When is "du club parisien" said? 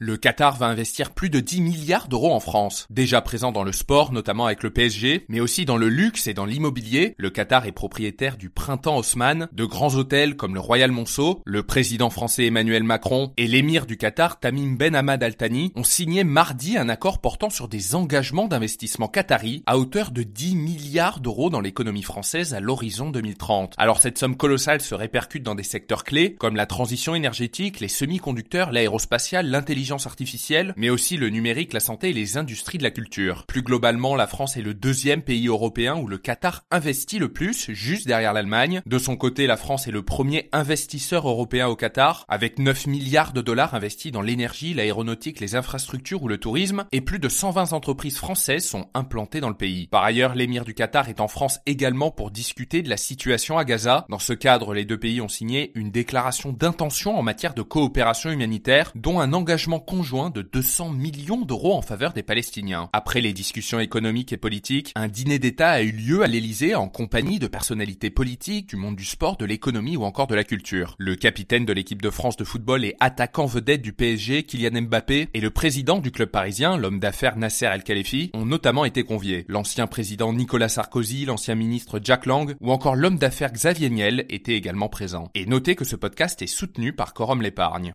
75.98-76.76